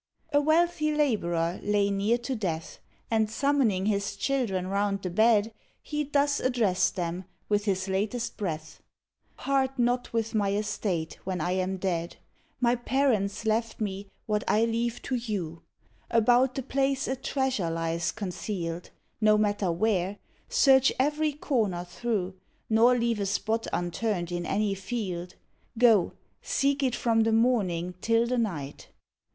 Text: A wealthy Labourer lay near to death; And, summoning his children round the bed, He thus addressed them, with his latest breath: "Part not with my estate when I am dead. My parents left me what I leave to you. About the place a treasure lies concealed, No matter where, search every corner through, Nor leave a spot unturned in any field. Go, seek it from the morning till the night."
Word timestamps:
A 0.33 0.41
wealthy 0.41 0.95
Labourer 0.95 1.59
lay 1.61 1.91
near 1.91 2.17
to 2.17 2.35
death; 2.35 2.79
And, 3.11 3.29
summoning 3.29 3.85
his 3.85 4.15
children 4.15 4.65
round 4.65 5.03
the 5.03 5.11
bed, 5.11 5.53
He 5.79 6.03
thus 6.05 6.39
addressed 6.39 6.95
them, 6.95 7.25
with 7.49 7.65
his 7.65 7.87
latest 7.87 8.35
breath: 8.35 8.81
"Part 9.37 9.77
not 9.77 10.11
with 10.11 10.33
my 10.33 10.53
estate 10.53 11.19
when 11.23 11.39
I 11.39 11.51
am 11.51 11.77
dead. 11.77 12.17
My 12.59 12.73
parents 12.75 13.45
left 13.45 13.79
me 13.79 14.07
what 14.25 14.43
I 14.47 14.65
leave 14.65 15.03
to 15.03 15.13
you. 15.13 15.61
About 16.09 16.55
the 16.55 16.63
place 16.63 17.07
a 17.07 17.15
treasure 17.15 17.69
lies 17.69 18.11
concealed, 18.11 18.89
No 19.21 19.37
matter 19.37 19.71
where, 19.71 20.17
search 20.49 20.91
every 20.97 21.33
corner 21.33 21.85
through, 21.85 22.33
Nor 22.71 22.97
leave 22.97 23.19
a 23.19 23.27
spot 23.27 23.67
unturned 23.71 24.31
in 24.31 24.47
any 24.47 24.73
field. 24.73 25.35
Go, 25.77 26.13
seek 26.41 26.81
it 26.81 26.95
from 26.95 27.21
the 27.21 27.31
morning 27.31 27.93
till 28.01 28.25
the 28.25 28.39
night." 28.39 28.87